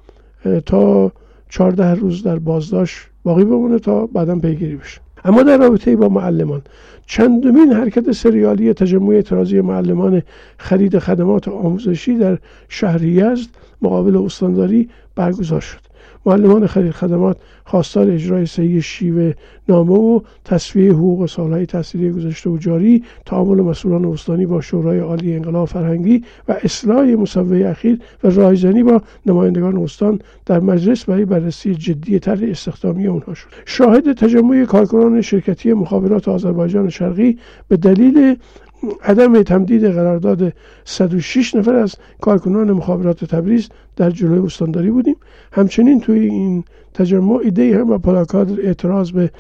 تا 0.67 1.13
14 1.49 1.95
روز 1.95 2.23
در 2.23 2.39
بازداشت 2.39 2.99
باقی 3.23 3.45
بمونه 3.45 3.79
تا 3.79 4.07
بعدا 4.07 4.39
پیگیری 4.39 4.77
بشه. 4.77 5.06
اما 5.27 5.43
در 5.43 5.57
رابطه 5.57 5.97
با 5.97 6.09
معلمان. 6.09 6.63
چندمین 7.07 7.73
حرکت 7.73 8.13
سریالی 8.13 8.73
تجمع 8.73 9.15
اعتراضی 9.15 9.61
معلمان 9.61 10.23
خرید 10.59 10.99
خدمات 10.99 11.49
آموزشی 11.49 12.19
در 12.19 12.39
شهر 12.69 13.05
یزد 13.05 13.51
مقابل 13.83 14.17
استانداری 14.17 14.89
برگزار 15.15 15.61
شد. 15.61 15.86
معلمان 16.27 16.67
خرید 16.67 16.93
خدمات 16.93 17.37
خواستار 17.65 18.11
اجرای 18.11 18.47
صحیح 18.47 18.81
شیوه 18.81 19.33
نامه 19.69 19.93
و 19.93 20.21
تصویه 20.45 20.93
حقوق 20.93 21.27
سالهای 21.27 21.67
تحصیلی 21.67 22.11
گذشته 22.11 22.51
و 22.51 22.59
جاری 22.59 23.05
تعامل 23.27 23.61
مسئولان 23.61 24.05
استانی 24.05 24.47
با 24.47 24.61
شورای 24.61 24.99
عالی 24.99 25.35
انقلاب 25.35 25.69
فرهنگی 25.69 26.25
و 26.49 26.57
اصلاح 26.63 27.05
مصوبه 27.05 27.71
اخیر 27.71 27.99
و 28.25 28.31
رایزنی 28.31 28.83
با 28.83 29.03
نمایندگان 29.27 29.77
استان 29.77 30.21
در 30.47 30.61
مجلس 30.61 31.05
برای 31.05 31.25
بررسی 31.25 31.75
جدی 31.75 32.19
طرح 32.19 32.41
استخدامی 32.43 33.07
اونها 33.07 33.35
شد. 33.35 33.49
شاهد 33.67 34.13
تجمع 34.13 34.65
کارکنان 34.65 35.21
شرکتی 35.21 35.73
مخابرات 35.73 36.29
آذربایجان 36.29 36.89
شرقی 36.89 37.39
به 37.69 37.77
دلیل 37.77 38.37
عدم 39.03 39.43
تمدید 39.43 39.85
قرارداد 39.85 40.53
106 40.85 41.55
نفر 41.55 41.75
از 41.75 41.95
کارکنان 42.21 42.73
مخابرات 42.73 43.25
تبریز 43.25 43.69
در 43.97 44.11
جلوی 44.11 44.39
استانداری 44.39 44.91
بودیم. 44.91 45.17
همچنین 45.53 46.01
توی 46.01 46.19
این 46.19 46.65
تجمع 46.95 47.41
ایده 47.45 47.79
هم 47.79 47.91
و 47.91 47.99
پلاکارد 47.99 48.61
اعتراض 48.61 49.11
به 49.11 49.31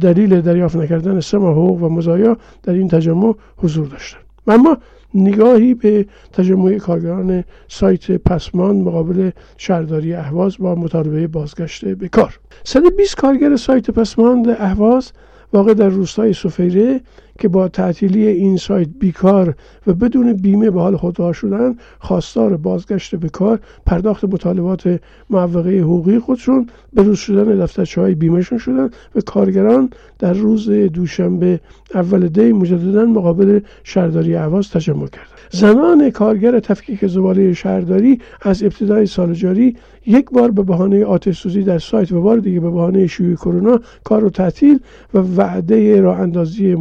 دلیل 0.00 0.40
دریافت 0.40 0.76
نکردن 0.76 1.20
سه 1.20 1.38
حقوق 1.38 1.82
و 1.82 1.88
مزایا 1.88 2.36
در 2.62 2.72
این 2.72 2.88
تجمع 2.88 3.34
حضور 3.56 3.86
داشتن 3.86 4.18
اما 4.46 4.78
نگاهی 5.14 5.74
به 5.74 6.06
تجمع 6.32 6.78
کارگران 6.78 7.44
سایت 7.68 8.10
پسمان 8.10 8.76
مقابل 8.76 9.30
شهرداری 9.56 10.14
اهواز 10.14 10.58
با 10.58 10.74
مطالبه 10.74 11.26
بازگشت 11.26 11.84
به 11.84 12.08
کار. 12.08 12.38
120 12.64 13.16
کارگر 13.16 13.56
سایت 13.56 13.90
پسمان 13.90 14.56
اهواز 14.58 15.12
واقع 15.52 15.74
در 15.74 15.88
روستای 15.88 16.32
سفیره 16.32 17.00
که 17.38 17.48
با 17.48 17.68
تعطیلی 17.68 18.26
این 18.26 18.56
سایت 18.56 18.88
بیکار 18.98 19.54
و 19.86 19.92
بدون 19.92 20.32
بیمه 20.32 20.70
به 20.70 20.80
حال 20.80 20.96
خود 20.96 21.32
شدن 21.32 21.76
خواستار 21.98 22.56
بازگشت 22.56 23.16
به 23.16 23.28
کار 23.28 23.60
پرداخت 23.86 24.24
مطالبات 24.24 25.00
معوقه 25.30 25.78
حقوقی 25.78 26.18
خودشون 26.18 26.66
به 26.92 27.02
روز 27.02 27.18
شدن 27.18 27.58
دفترچه 27.58 28.00
های 28.00 28.14
بیمهشون 28.14 28.58
شدن 28.58 28.90
و 29.14 29.20
کارگران 29.26 29.90
در 30.18 30.32
روز 30.32 30.70
دوشنبه 30.70 31.60
اول 31.94 32.28
دی 32.28 32.52
مجددا 32.52 33.04
مقابل 33.04 33.60
شهرداری 33.84 34.34
عواز 34.34 34.70
تجمع 34.70 35.06
کردند. 35.06 35.34
زنان 35.50 36.10
کارگر 36.10 36.60
تفکیک 36.60 37.06
زباله 37.06 37.52
شهرداری 37.52 38.20
از 38.42 38.62
ابتدای 38.62 39.06
سال 39.06 39.34
جاری 39.34 39.76
یک 40.06 40.30
بار 40.30 40.50
به 40.50 40.62
بهانه 40.62 41.04
آتش 41.04 41.38
سوزی 41.40 41.62
در 41.62 41.78
سایت 41.78 42.12
و 42.12 42.20
بار 42.20 42.38
دیگه 42.38 42.60
به 42.60 42.70
بهانه 42.70 43.06
شیوع 43.06 43.34
کرونا 43.34 43.80
کار 44.04 44.20
رو 44.20 44.30
تعطیل 44.30 44.80
و 45.14 45.18
وعده 45.18 46.00
راه 46.00 46.20
اندازی 46.20 46.74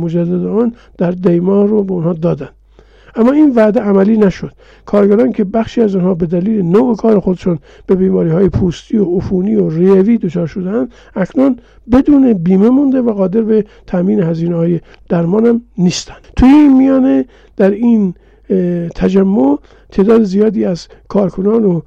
آن 0.48 0.76
در 0.98 1.12
دیمار 1.12 1.68
رو 1.68 1.84
به 1.84 1.94
اونها 1.94 2.14
دادن. 2.14 2.50
اما 3.16 3.32
این 3.32 3.54
وعده 3.56 3.80
عملی 3.80 4.18
نشد. 4.18 4.52
کارگران 4.86 5.32
که 5.32 5.44
بخشی 5.44 5.82
از 5.82 5.96
آنها 5.96 6.14
به 6.14 6.26
دلیل 6.26 6.62
نوع 6.62 6.96
کار 6.96 7.20
خودشون 7.20 7.60
به 7.88 7.96
بیماری 7.96 8.30
های 8.30 8.50
پوستی 8.50 8.98
و 8.98 9.18
عفونی 9.18 9.56
و 9.56 9.70
ریوی 9.70 10.18
دچار 10.18 10.48
شدن 10.48 10.88
اکنون 11.16 11.60
بدون 11.92 12.34
بیمه 12.34 12.70
مونده 12.70 13.02
و 13.02 13.12
قادر 13.12 13.42
به 13.42 13.66
تامین 13.88 14.20
هزینه 14.20 14.56
های 14.56 14.80
درمان 15.10 15.46
هم 15.46 15.62
نیستن. 15.78 16.16
توی 16.36 16.50
این 16.50 16.78
میانه 16.78 17.26
در 17.58 17.72
این 17.72 18.14
تجمع 18.96 19.60
تعداد 19.92 20.24
زیادی 20.24 20.66
از 20.66 20.88
کارکنان 21.08 21.66
و 21.66 21.82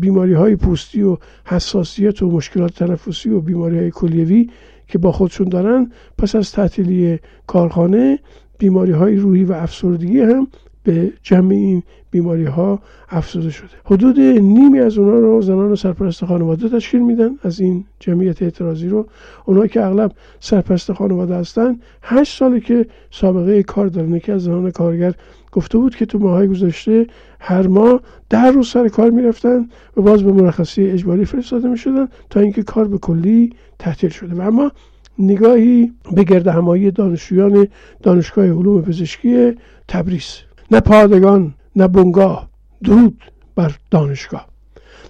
بیماری 0.00 0.32
های 0.32 0.56
پوستی 0.56 1.02
و 1.02 1.16
حساسیت 1.44 2.22
و 2.22 2.30
مشکلات 2.30 2.74
تنفسی 2.74 3.30
و 3.30 3.40
بیماری 3.40 3.78
های 3.78 3.90
کلیوی 3.90 4.50
که 4.88 4.98
با 4.98 5.12
خودشون 5.12 5.48
دارن 5.48 5.90
پس 6.18 6.34
از 6.34 6.52
تعطیلی 6.52 7.18
کارخانه 7.46 8.18
بیماری 8.58 8.92
های 8.92 9.16
روحی 9.16 9.44
و 9.44 9.52
افسردگی 9.52 10.20
هم 10.20 10.46
به 10.84 11.12
جمع 11.22 11.54
این 11.54 11.82
بیماری 12.10 12.44
ها 12.44 12.78
افزوده 13.10 13.50
شده. 13.50 13.68
حدود 13.84 14.20
نیمی 14.20 14.80
از 14.80 14.98
اونها 14.98 15.18
رو 15.18 15.42
زنان 15.42 15.72
و 15.72 15.76
سرپرست 15.76 16.24
خانواده 16.24 16.68
تشکیل 16.68 17.00
میدن 17.00 17.30
از 17.42 17.60
این 17.60 17.84
جمعیت 18.00 18.42
اعتراضی 18.42 18.88
رو. 18.88 19.06
اونها 19.44 19.66
که 19.66 19.84
اغلب 19.84 20.12
سرپرست 20.40 20.92
خانواده 20.92 21.34
هستن 21.34 21.78
هشت 22.02 22.38
ساله 22.38 22.60
که 22.60 22.86
سابقه 23.10 23.62
کار 23.62 23.86
دارن. 23.86 24.18
که 24.18 24.32
از 24.32 24.42
زنان 24.42 24.70
کارگر 24.70 25.14
گفته 25.54 25.78
بود 25.78 25.96
که 25.96 26.06
تو 26.06 26.18
ماهای 26.18 26.48
گذشته 26.48 27.06
هر 27.40 27.66
ماه 27.66 28.00
ده 28.30 28.46
روز 28.46 28.68
سر 28.68 28.88
کار 28.88 29.10
می‌رفتن 29.10 29.68
و 29.96 30.02
باز 30.02 30.22
به 30.22 30.32
مرخصی 30.32 30.90
اجباری 30.90 31.24
فرستاده 31.24 31.68
می‌شدن 31.68 32.08
تا 32.30 32.40
اینکه 32.40 32.62
کار 32.62 32.88
به 32.88 32.98
کلی 32.98 33.52
تعطیل 33.78 34.10
شده. 34.10 34.34
و 34.34 34.40
اما 34.40 34.72
نگاهی 35.18 35.92
به 36.12 36.24
گرد 36.24 36.46
همایی 36.46 36.90
دانشجویان 36.90 37.68
دانشگاه 38.02 38.44
علوم 38.44 38.82
پزشکی 38.82 39.52
تبریز. 39.88 40.38
نه 40.70 40.80
پادگان 40.80 41.54
نه 41.76 41.88
بنگاه. 41.88 42.48
درود 42.84 43.24
بر 43.56 43.74
دانشگاه. 43.90 44.46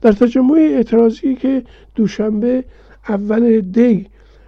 در 0.02 0.12
تجمع 0.12 0.58
اعتراضی 0.58 1.34
که 1.34 1.62
دوشنبه 1.94 2.64
اول 3.08 3.60
دی 3.60 4.06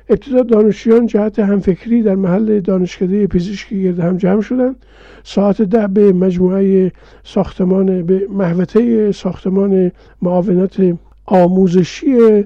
ابتدا 0.09 0.43
دانشجویان 0.43 1.07
جهت 1.07 1.39
همفکری 1.39 2.03
در 2.03 2.15
محل 2.15 2.61
دانشکده 2.61 3.27
پزشکی 3.27 3.83
گرد 3.83 4.01
هم 4.01 4.17
جمع 4.17 4.41
شدند 4.41 4.77
ساعت 5.25 5.63
ده 5.63 5.87
به 5.87 6.13
مجموعه 6.13 6.93
ساختمان 7.25 8.03
به 8.03 8.27
محوطه 8.31 9.13
ساختمان 9.13 9.93
معاونت 10.23 10.77
آموزشی 11.27 12.45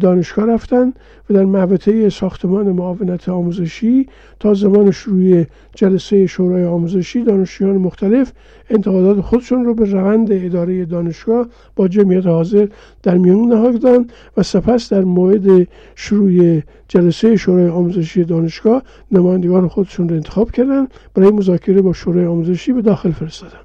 دانشگاه 0.00 0.46
رفتن 0.46 0.92
و 1.30 1.34
در 1.34 1.44
محوطه 1.44 2.08
ساختمان 2.08 2.72
معاونت 2.72 3.28
آموزشی 3.28 4.08
تا 4.40 4.54
زمان 4.54 4.90
شروع 4.90 5.44
جلسه 5.74 6.26
شورای 6.26 6.64
آموزشی 6.64 7.24
دانشجویان 7.24 7.76
مختلف 7.76 8.32
انتقادات 8.70 9.20
خودشون 9.20 9.64
رو 9.64 9.74
به 9.74 9.84
روند 9.84 10.28
اداره 10.32 10.84
دانشگاه 10.84 11.46
با 11.76 11.88
جمعیت 11.88 12.26
حاضر 12.26 12.68
در 13.02 13.18
میان 13.18 13.38
نهادند 13.38 14.12
و 14.36 14.42
سپس 14.42 14.92
در 14.92 15.04
موعد 15.04 15.68
شروع 15.94 16.60
جلسه 16.88 17.36
شورای 17.36 17.68
آموزشی 17.68 18.24
دانشگاه 18.24 18.82
نمایندگان 19.12 19.68
خودشون 19.68 20.08
رو 20.08 20.14
انتخاب 20.14 20.50
کردند 20.50 20.88
برای 21.14 21.30
مذاکره 21.30 21.82
با 21.82 21.92
شورای 21.92 22.26
آموزشی 22.26 22.72
به 22.72 22.82
داخل 22.82 23.10
فرستادن. 23.10 23.63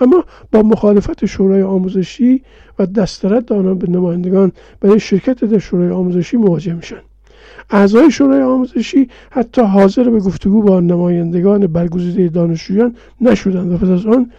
اما 0.00 0.24
با 0.52 0.62
مخالفت 0.62 1.26
شورای 1.26 1.62
آموزشی 1.62 2.42
و 2.78 2.86
دسترد 2.86 3.52
آنان 3.52 3.78
به 3.78 3.90
نمایندگان 3.90 4.52
برای 4.80 5.00
شرکت 5.00 5.44
در 5.44 5.58
شورای 5.58 5.90
آموزشی 5.90 6.36
مواجه 6.36 6.74
میشن. 6.74 7.00
اعضای 7.70 8.10
شورای 8.10 8.42
آموزشی 8.42 9.08
حتی 9.30 9.62
حاضر 9.62 10.10
به 10.10 10.20
گفتگو 10.20 10.62
با 10.62 10.80
نمایندگان 10.80 11.66
برگزیده 11.66 12.28
دانشجویان 12.28 12.96
نشدند 13.20 13.72
و 13.72 13.78
پس 13.78 13.88
از 13.88 14.06
آن 14.06 14.30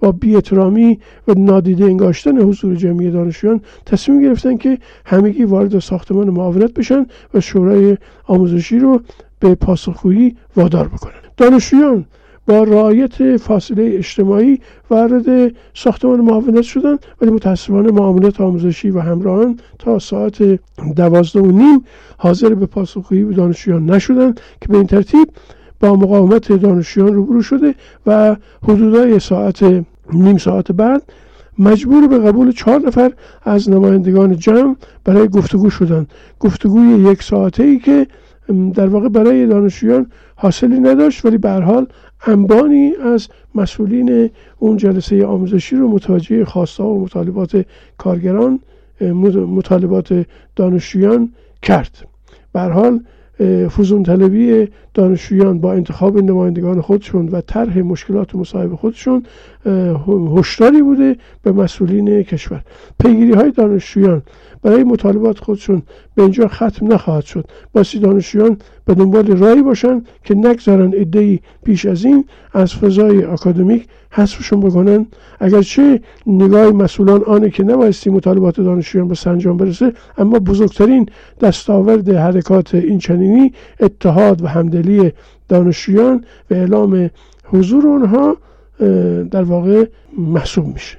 با 0.00 0.12
بیاحترامی 0.12 0.98
و 1.28 1.34
نادیده 1.36 1.84
انگاشتن 1.84 2.38
حضور 2.38 2.74
جمعی 2.74 3.10
دانشجویان 3.10 3.60
تصمیم 3.86 4.22
گرفتن 4.22 4.56
که 4.56 4.78
همگی 5.06 5.44
وارد 5.44 5.78
ساختمان 5.78 6.30
معاونت 6.30 6.74
بشن 6.74 7.06
و 7.34 7.40
شورای 7.40 7.96
آموزشی 8.24 8.78
رو 8.78 9.00
به 9.40 9.54
پاسخگویی 9.54 10.36
وادار 10.56 10.88
بکنن. 10.88 11.12
دانشجویان 11.36 12.04
با 12.46 12.62
رعایت 12.62 13.36
فاصله 13.36 13.90
اجتماعی 13.94 14.60
وارد 14.90 15.52
ساختمان 15.74 16.20
معاونت 16.20 16.62
شدن 16.62 16.98
ولی 17.20 17.30
متاسفانه 17.30 17.90
معاملات 17.90 18.40
آموزشی 18.40 18.90
و 18.90 19.00
همراهان 19.00 19.60
تا 19.78 19.98
ساعت 19.98 20.42
دوازده 20.96 21.40
و 21.40 21.46
نیم 21.46 21.84
حاضر 22.18 22.54
به 22.54 22.66
پاسخگویی 22.66 23.24
به 23.24 23.34
دانشجویان 23.34 23.90
نشدند 23.90 24.40
که 24.60 24.68
به 24.68 24.76
این 24.76 24.86
ترتیب 24.86 25.28
با 25.80 25.96
مقاومت 25.96 26.52
دانشجویان 26.52 27.14
روبرو 27.14 27.42
شده 27.42 27.74
و 28.06 28.36
حدودای 28.62 29.18
ساعت 29.18 29.84
نیم 30.12 30.36
ساعت 30.36 30.72
بعد 30.72 31.02
مجبور 31.58 32.06
به 32.06 32.18
قبول 32.18 32.52
چهار 32.52 32.80
نفر 32.80 33.12
از 33.42 33.70
نمایندگان 33.70 34.36
جمع 34.36 34.76
برای 35.04 35.28
گفتگو 35.28 35.70
شدند. 35.70 36.10
گفتگوی 36.40 37.10
یک 37.10 37.22
ساعته 37.22 37.62
ای 37.62 37.78
که 37.78 38.06
در 38.74 38.86
واقع 38.86 39.08
برای 39.08 39.46
دانشجویان 39.46 40.06
حاصلی 40.36 40.78
نداشت 40.78 41.24
ولی 41.24 41.38
به 41.38 41.50
حال 41.50 41.86
انبانی 42.26 42.92
از 43.02 43.28
مسئولین 43.54 44.30
اون 44.58 44.76
جلسه 44.76 45.26
آموزشی 45.26 45.76
رو 45.76 45.88
متوجه 45.88 46.44
خواسته 46.44 46.82
و 46.82 47.00
مطالبات 47.00 47.66
کارگران 47.98 48.60
مطالبات 49.32 50.26
دانشجویان 50.56 51.32
کرد. 51.62 52.08
به 52.52 52.60
حال 52.60 53.00
فوزون 53.70 54.02
طلبی 54.02 54.68
دانشجویان 54.96 55.60
با 55.60 55.72
انتخاب 55.72 56.18
نمایندگان 56.18 56.80
خودشون 56.80 57.28
و 57.28 57.40
طرح 57.40 57.78
مشکلات 57.78 58.34
مصاحبه 58.34 58.76
خودشون 58.76 59.22
هشداری 60.36 60.82
بوده 60.82 61.16
به 61.42 61.52
مسئولین 61.52 62.22
کشور. 62.22 62.62
پیگیری 63.00 63.32
های 63.32 63.50
دانشجویان 63.50 64.22
برای 64.62 64.84
مطالبات 64.84 65.38
خودشون 65.38 65.82
به 66.14 66.22
اینجا 66.22 66.48
ختم 66.48 66.92
نخواهد 66.92 67.24
شد. 67.24 67.44
باسی 67.72 67.98
دانشجویان 67.98 68.56
به 68.84 68.94
دنبال 68.94 69.26
رایی 69.26 69.62
باشن 69.62 70.02
که 70.24 70.34
نگذارن 70.34 70.94
ای 71.14 71.40
پیش 71.64 71.86
از 71.86 72.04
این 72.04 72.24
از 72.52 72.74
فضای 72.74 73.24
آکادمیک 73.24 73.86
حذفشون 74.10 74.60
بکنن. 74.60 75.06
اگرچه 75.40 76.00
نگاه 76.26 76.72
مسئولان 76.72 77.22
آنه 77.22 77.50
که 77.50 77.62
نبایستی 77.62 78.10
مطالبات 78.10 78.60
دانشجویان 78.60 79.08
به 79.08 79.14
سنجام 79.14 79.56
برسه 79.56 79.92
اما 80.18 80.38
بزرگترین 80.38 81.08
دستاورد 81.40 82.08
حرکات 82.08 82.74
این 82.74 82.98
چنینی 82.98 83.52
اتحاد 83.80 84.42
و 84.42 84.46
همدلی 84.46 84.85
دانشجویان 85.48 86.24
و 86.50 86.54
اعلام 86.54 87.10
حضور 87.44 87.86
اونها 87.86 88.36
در 89.30 89.42
واقع 89.42 89.86
محسوب 90.18 90.66
میشه. 90.66 90.98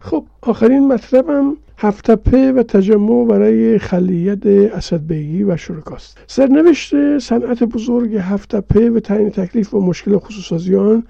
خب 0.00 0.24
آخرین 0.42 0.88
مطلبم 0.88 1.56
هفتپه 1.82 2.52
و 2.52 2.62
تجمع 2.62 3.26
برای 3.26 3.78
خلیت 3.78 4.46
اسدبیگی 4.46 5.44
و 5.44 5.56
شرکاست. 5.56 6.18
سرنوشت 6.26 7.18
صنعت 7.18 7.64
بزرگ 7.64 8.16
هفتپه 8.16 8.90
و 8.90 9.00
تعیین 9.00 9.30
تکلیف 9.30 9.74
و 9.74 9.80
مشکل 9.80 10.18
خصوص 10.18 10.70
آن 10.70 11.02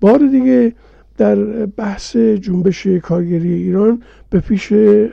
بار 0.00 0.18
دیگه 0.18 0.72
در 1.16 1.36
بحث 1.66 2.16
جنبش 2.16 2.86
کارگری 2.86 3.52
ایران 3.52 4.02
به 4.30 4.40
پیش 4.40 4.72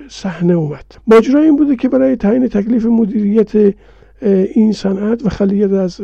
صحنه 0.09 0.53
اومد. 0.53 0.85
ماجرا 1.07 1.41
این 1.41 1.55
بوده 1.55 1.75
که 1.75 1.89
برای 1.89 2.15
تعیین 2.15 2.47
تکلیف 2.47 2.85
مدیریت 2.85 3.75
این 4.21 4.71
صنعت 4.71 5.25
و 5.25 5.29
خلیت 5.29 5.71
از 5.71 6.01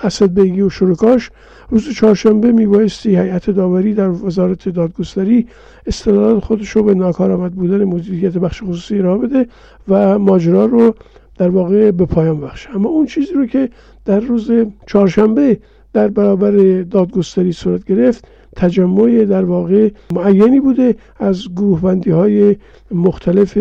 اسد 0.00 0.34
بیگی 0.40 0.60
و 0.60 0.70
شرکاش 0.70 1.30
روز 1.70 1.94
چهارشنبه 1.94 2.52
میبایستی 2.52 3.16
هیئت 3.16 3.50
داوری 3.50 3.94
در 3.94 4.08
وزارت 4.08 4.68
دادگستری 4.68 5.46
استدلال 5.86 6.40
خودش 6.40 6.70
رو 6.70 6.82
به 6.82 6.94
ناکارآمد 6.94 7.52
بودن 7.52 7.84
مدیریت 7.84 8.32
بخش 8.32 8.62
خصوصی 8.62 8.98
را 8.98 9.18
بده 9.18 9.46
و 9.88 10.18
ماجرا 10.18 10.64
رو 10.64 10.94
در 11.38 11.48
واقع 11.48 11.90
به 11.90 12.06
پایان 12.06 12.40
بخشه 12.40 12.76
اما 12.76 12.88
اون 12.88 13.06
چیزی 13.06 13.32
رو 13.32 13.46
که 13.46 13.68
در 14.04 14.20
روز 14.20 14.50
چهارشنبه 14.86 15.58
در 15.92 16.08
برابر 16.08 16.82
دادگستری 16.82 17.52
صورت 17.52 17.84
گرفت 17.84 18.28
تجمع 18.56 19.24
در 19.24 19.44
واقع 19.44 19.90
معینی 20.12 20.60
بوده 20.60 20.94
از 21.16 21.48
گروه 21.56 21.80
بندی 21.80 22.10
های 22.10 22.56
مختلف 22.90 23.58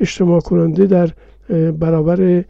اجتماع 0.00 0.40
کننده 0.40 0.86
در 0.86 1.10
برابر 1.80 2.44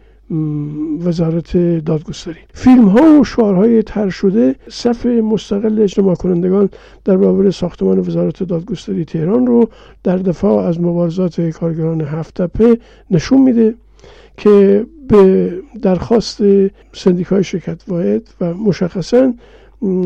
وزارت 1.00 1.56
دادگستری. 1.84 2.36
فیلم 2.54 2.88
ها 2.88 3.20
و 3.20 3.24
شعارهای 3.24 3.82
تر 3.82 4.10
شده 4.10 4.54
صف 4.68 5.06
مستقل 5.06 5.82
اجتماع 5.82 6.14
کنندگان 6.14 6.70
در 7.04 7.16
برابر 7.16 7.50
ساختمان 7.50 7.98
وزارت 7.98 8.42
دادگستری 8.42 9.04
تهران 9.04 9.46
رو 9.46 9.68
در 10.02 10.16
دفاع 10.16 10.66
از 10.66 10.80
مبارزات 10.80 11.40
کارگران 11.40 12.00
هفتپه 12.00 12.78
نشون 13.10 13.42
میده 13.42 13.74
که 14.36 14.86
به 15.08 15.52
درخواست 15.82 16.42
سندیکای 16.92 17.44
شرکت 17.44 17.82
واحد 17.88 18.28
و 18.40 18.54
مشخصا 18.54 19.34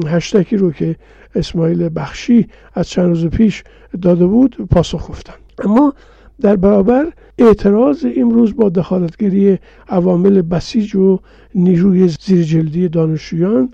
هشتکی 0.06 0.56
رو 0.56 0.72
که 0.72 0.96
اسماعیل 1.34 1.90
بخشی 1.96 2.48
از 2.74 2.88
چند 2.88 3.08
روز 3.08 3.26
پیش 3.26 3.64
داده 4.02 4.26
بود 4.26 4.56
پاسخ 4.70 5.10
گفتن 5.10 5.34
اما 5.64 5.94
در 6.40 6.56
برابر 6.56 7.12
اعتراض 7.38 8.06
امروز 8.16 8.56
با 8.56 8.68
دخالتگری 8.68 9.58
عوامل 9.88 10.42
بسیج 10.42 10.96
و 10.96 11.18
نیروی 11.54 12.08
زیرجلدی 12.08 12.88
دانشجویان 12.88 13.68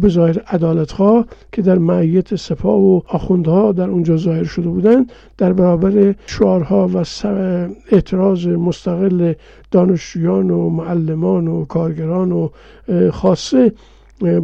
به 0.00 0.08
ظاهر 0.08 0.38
عدالتخواه 0.38 1.26
که 1.52 1.62
در 1.62 1.78
معیت 1.78 2.36
سپاه 2.36 2.80
و 2.80 3.00
آخوندها 3.06 3.72
در 3.72 3.88
اونجا 3.90 4.16
ظاهر 4.16 4.44
شده 4.44 4.68
بودند 4.68 5.12
در 5.38 5.52
برابر 5.52 6.14
شعارها 6.26 6.90
و 6.94 7.04
اعتراض 7.92 8.46
مستقل 8.46 9.32
دانشجویان 9.70 10.50
و 10.50 10.70
معلمان 10.70 11.48
و 11.48 11.64
کارگران 11.64 12.32
و 12.32 12.48
خاصه 13.10 13.72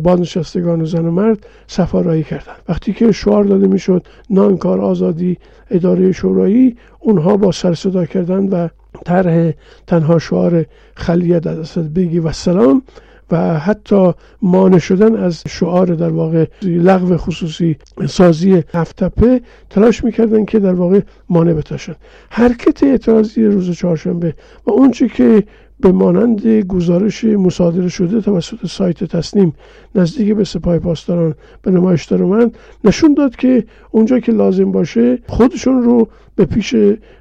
بازنشستگان 0.03 0.81
و 0.81 0.87
زن 0.87 1.07
و 1.07 1.11
مرد 1.11 1.47
سفارایی 1.67 2.23
کردند. 2.23 2.57
وقتی 2.69 2.93
که 2.93 3.13
شعار 3.13 3.45
داده 3.45 3.67
می‌شد 3.67 4.07
نانکار 4.31 4.81
آزادی 4.81 5.39
اداره 5.71 6.13
شورایی 6.13 6.77
اونها 7.01 7.37
با 7.37 7.53
سر 7.53 7.75
صدا 7.75 8.07
کردن 8.07 8.49
و 8.49 8.69
طرح 9.05 9.53
تنها 9.87 10.19
شعار 10.19 10.65
خلیت 10.95 11.47
از 11.47 11.75
بگی 11.75 12.19
و 12.19 12.33
سلام 12.33 12.83
و 13.31 13.59
حتی 13.59 14.13
مانع 14.43 14.79
شدن 14.79 15.17
از 15.17 15.43
شعار 15.49 15.87
در 15.87 16.09
واقع 16.09 16.47
لغو 16.63 17.17
خصوصی 17.17 17.77
سازی 18.07 18.65
هفتپه 18.75 19.41
تلاش 19.71 20.05
می‌کردن 20.05 20.45
که 20.45 20.59
در 20.59 20.75
واقع 20.75 21.01
مانع 21.29 21.53
بتاشن. 21.53 21.95
حرکت 22.31 22.83
اعتراضی 22.83 23.45
روز 23.45 23.71
چهارشنبه 23.71 24.35
و 24.67 24.71
اونچه 24.71 25.09
که 25.09 25.45
به 25.81 25.93
مانند 25.93 26.47
گزارش 26.47 27.25
مصادره 27.25 27.89
شده 27.89 28.21
توسط 28.21 28.67
سایت 28.67 29.05
تصنیم 29.05 29.55
نزدیک 29.95 30.35
به 30.35 30.45
سپاه 30.45 30.79
پاسداران 30.79 31.35
به 31.63 31.71
نمایش 31.71 32.05
در 32.05 32.23
اومد 32.23 32.57
نشون 32.85 33.15
داد 33.15 33.37
که 33.37 33.65
اونجا 33.91 34.19
که 34.19 34.33
لازم 34.33 34.73
باشه 34.73 35.19
خودشون 35.27 35.83
رو 35.83 36.09
به 36.37 36.45
پیش 36.45 36.75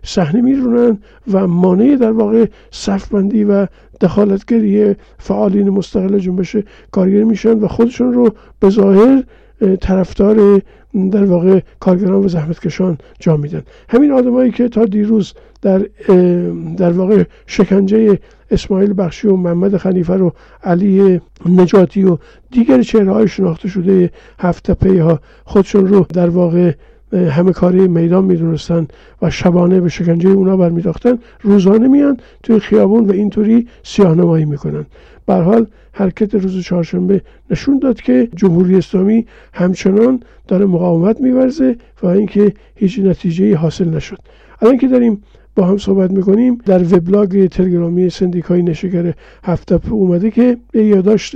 صحنه 0.03 0.41
میرونن 0.41 0.97
و 1.31 1.47
مانع 1.47 1.95
در 1.95 2.11
واقع 2.11 2.45
صفبندی 2.71 3.43
و 3.43 3.67
دخالتگری 4.01 4.95
فعالین 5.17 5.69
مستقل 5.69 6.19
جنبش 6.19 6.57
کارگری 6.91 7.23
میشن 7.23 7.59
و 7.59 7.67
خودشون 7.67 8.13
رو 8.13 8.29
به 8.59 8.69
ظاهر 8.69 9.23
طرفدار 9.81 10.61
در 11.11 11.23
واقع 11.23 11.59
کارگران 11.79 12.25
و 12.25 12.27
زحمتکشان 12.27 12.97
جا 13.19 13.37
میدن. 13.37 13.61
همین 13.89 14.11
آدمایی 14.11 14.51
که 14.51 14.69
تا 14.69 14.85
دیروز 14.85 15.33
در 15.61 15.79
در 16.77 16.91
واقع 16.91 17.23
شکنجه 17.47 18.19
اسماعیل 18.51 18.93
بخشی 18.97 19.27
و 19.27 19.35
محمد 19.35 19.77
خلیفه 19.77 20.13
رو 20.13 20.33
علی 20.63 21.21
نجاتی 21.45 22.03
و 22.03 22.17
دیگر 22.51 22.81
چهره 22.81 23.11
های 23.11 23.27
شناخته 23.27 23.67
شده 23.67 24.11
هفته 24.39 24.73
پی 24.73 24.97
ها 24.97 25.19
خودشون 25.45 25.87
رو 25.87 26.05
در 26.13 26.29
واقع 26.29 26.73
همه 27.13 27.51
کاری 27.51 27.87
میدان 27.87 28.25
می‌دونستن 28.25 28.87
و 29.21 29.29
شبانه 29.29 29.81
به 29.81 29.89
شکنجه 29.89 30.29
اونا 30.29 30.57
برمیداختن. 30.57 31.19
روزانه 31.41 31.87
میان 31.87 32.17
توی 32.43 32.59
خیابون 32.59 33.05
و 33.05 33.11
اینطوری 33.11 33.67
سیاهنمایی 33.83 34.45
می‌کنن. 34.45 34.85
به 35.25 35.33
حال 35.33 35.67
حرکت 35.91 36.35
روز 36.35 36.63
چهارشنبه 36.63 37.21
نشون 37.49 37.79
داد 37.79 38.01
که 38.01 38.29
جمهوری 38.35 38.75
اسلامی 38.75 39.25
همچنان 39.53 40.23
داره 40.47 40.65
مقاومت 40.65 41.21
میورزه 41.21 41.75
و 42.03 42.07
اینکه 42.07 42.53
هیچ 42.75 42.99
نتیجه 42.99 43.55
حاصل 43.55 43.89
نشد. 43.89 44.17
الان 44.61 44.77
که 44.77 44.87
داریم 44.87 45.23
با 45.55 45.65
هم 45.65 45.77
صحبت 45.77 46.11
می‌کنیم 46.11 46.57
در 46.65 46.83
وبلاگ 46.83 47.47
تلگرامی 47.47 48.09
سندیکای 48.09 48.63
نشگر 48.63 49.13
هفته 49.43 49.79
اومده 49.93 50.31
که 50.31 50.57
یادداشت 50.73 51.35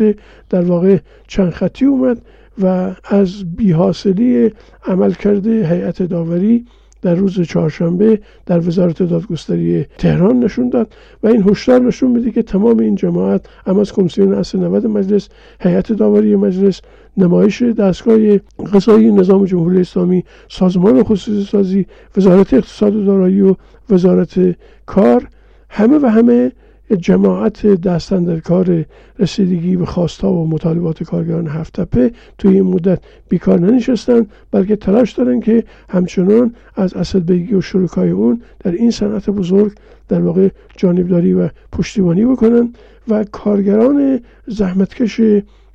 در 0.50 0.62
واقع 0.62 0.98
چند 1.28 1.50
خطی 1.50 1.86
اومد. 1.86 2.22
و 2.62 2.96
از 3.04 3.56
بیحاصلی 3.56 4.52
عمل 4.86 5.14
کرده 5.14 5.70
هیئت 5.70 6.04
داوری 6.04 6.66
در 7.06 7.16
روز 7.16 7.42
چهارشنبه 7.42 8.20
در 8.46 8.60
وزارت 8.68 9.04
دادگستری 9.04 9.86
تهران 9.98 10.40
نشون 10.40 10.70
داد 10.70 10.94
و 11.24 11.28
این 11.28 11.50
هشدار 11.50 11.82
نشون 11.82 12.12
میده 12.12 12.32
که 12.32 12.44
تمام 12.44 12.80
این 12.80 12.96
جماعت 12.96 13.46
هم 13.68 13.80
از 13.80 13.94
کمیسیون 13.94 14.34
اصل 14.34 14.60
90 14.60 14.88
مجلس 14.88 15.30
هیئت 15.60 15.92
داوری 15.92 16.36
مجلس 16.36 16.82
نمایش 17.18 17.62
دستگاه 17.62 18.38
قضایی 18.74 19.12
نظام 19.12 19.46
جمهوری 19.46 19.82
اسلامی 19.82 20.24
سازمان 20.50 21.04
خصوصی 21.04 21.44
سازی 21.44 21.86
وزارت 22.18 22.54
اقتصاد 22.54 22.96
و 22.96 23.06
دارایی 23.06 23.42
و 23.42 23.56
وزارت 23.90 24.56
کار 24.86 25.28
همه 25.70 25.98
و 25.98 26.06
همه 26.06 26.52
جماعت 26.94 27.68
دستن 27.68 28.24
در 28.24 28.40
کار 28.40 28.86
رسیدگی 29.20 29.76
به 29.76 29.86
خواستا 29.86 30.32
و 30.34 30.48
مطالبات 30.48 31.04
کارگران 31.04 31.48
هفتپه 31.48 32.12
توی 32.38 32.54
این 32.54 32.64
مدت 32.64 33.00
بیکار 33.30 33.60
ننشستن 33.60 34.26
بلکه 34.52 34.76
تلاش 34.76 35.12
دارن 35.12 35.40
که 35.40 35.64
همچنان 35.90 36.56
از 36.76 36.94
اصل 36.94 37.20
بگی 37.20 37.54
و 37.54 37.62
شرکای 37.62 38.10
اون 38.10 38.42
در 38.60 38.72
این 38.72 38.92
صنعت 38.92 39.30
بزرگ 39.30 39.72
در 40.08 40.22
واقع 40.22 40.50
جانبداری 40.78 41.34
و 41.34 41.50
پشتیبانی 41.72 42.26
بکنن 42.26 42.74
و 43.08 43.24
کارگران 43.24 44.20
زحمتکش 44.48 45.22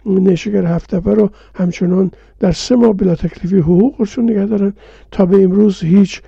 نشگر 0.06 0.64
هفتپه 0.64 1.14
رو 1.14 1.30
همچنان 1.54 2.10
در 2.38 2.52
سه 2.52 2.76
ماه 2.76 2.92
بلا 2.92 3.14
تکلیفی 3.14 3.58
حقوقشون 3.58 4.30
نگه 4.30 4.46
دارن 4.46 4.72
تا 5.10 5.26
به 5.26 5.44
امروز 5.44 5.82
هیچ 5.82 6.22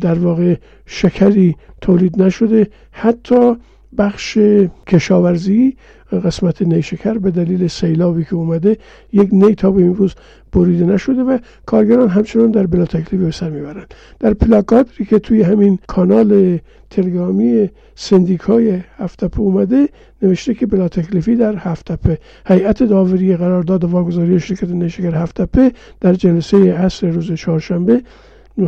در 0.00 0.18
واقع 0.18 0.54
شکری 0.86 1.56
تولید 1.80 2.22
نشده. 2.22 2.68
حتی 2.90 3.56
بخش 3.98 4.38
کشاورزی 4.86 5.76
قسمت 6.24 6.62
نیشکر 6.62 7.18
به 7.18 7.30
دلیل 7.30 7.66
سیلابی 7.66 8.24
که 8.24 8.34
اومده 8.34 8.78
یک 9.12 9.28
نی 9.32 9.54
تا 9.54 9.70
به 9.70 9.86
روز 9.86 10.14
بریده 10.52 10.84
نشده 10.84 11.22
و 11.22 11.38
کارگران 11.66 12.08
همچنان 12.08 12.50
در 12.50 12.66
بلا 12.66 12.84
تکلیفی 12.84 13.16
به 13.16 13.30
سر 13.30 13.50
می‌برند. 13.50 13.94
در 14.18 14.34
پلاکادری 14.34 15.04
که 15.04 15.18
توی 15.18 15.42
همین 15.42 15.78
کانال 15.86 16.58
تلگرامی 16.90 17.70
سندیکای 17.94 18.80
هفتپه 18.98 19.40
اومده 19.40 19.88
نوشته 20.22 20.54
که 20.54 20.66
بلا 20.66 20.88
تکلیفی 20.88 21.36
در 21.36 21.56
هفتپه 21.56 22.18
هیئت 22.46 22.82
داوری 22.82 23.36
قرارداد 23.36 23.84
واگذاری 23.84 24.40
شرکت 24.40 24.70
نیشکر 24.70 25.14
هفتپه 25.14 25.72
در 26.00 26.14
جلسه 26.14 26.72
عصر 26.72 27.06
روز 27.06 27.32
چهارشنبه 27.32 28.02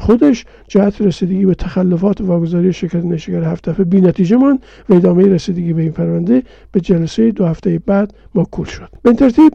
خودش 0.01 0.45
جهت 0.69 1.01
رسیدگی 1.01 1.47
به 1.47 1.55
تخلفات 1.55 2.21
واگذاری 2.21 2.73
شرکت 2.73 3.05
نشگر 3.05 3.43
هفت 3.43 3.69
دفعه 3.69 3.85
بی 3.85 4.01
نتیجه 4.01 4.37
من 4.37 4.59
و 4.89 4.95
ادامه 4.95 5.27
رسیدگی 5.27 5.73
به 5.73 5.83
این 5.83 5.93
پرونده 5.93 6.43
به 6.73 6.81
جلسه 6.81 7.31
دو 7.31 7.47
هفته 7.47 7.81
بعد 7.87 8.15
ماکول 8.35 8.67
شد. 8.67 8.89
به 9.03 9.13
ترتیب 9.13 9.53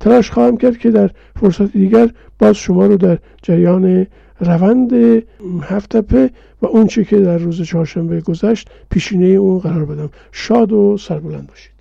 تلاش 0.00 0.30
خواهم 0.30 0.56
کرد 0.56 0.78
که 0.78 0.90
در 0.90 1.10
فرصت 1.40 1.72
دیگر 1.72 2.10
باز 2.38 2.56
شما 2.56 2.86
رو 2.86 2.96
در 2.96 3.18
جریان 3.42 4.06
روند 4.40 4.92
هفت 5.62 5.96
دفعه 5.96 6.30
و 6.62 6.66
اون 6.66 6.86
چی 6.86 7.04
که 7.04 7.20
در 7.20 7.38
روز 7.38 7.62
چهارشنبه 7.62 8.20
گذشت 8.20 8.70
پیشینه 8.90 9.26
اون 9.26 9.58
قرار 9.58 9.84
بدم. 9.84 10.10
شاد 10.32 10.72
و 10.72 10.96
سربلند 10.96 11.46
باشید. 11.46 11.74